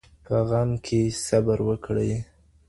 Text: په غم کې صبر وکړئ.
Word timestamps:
په 0.25 0.35
غم 0.49 0.69
کې 0.85 1.01
صبر 1.25 1.59
وکړئ. 1.67 2.11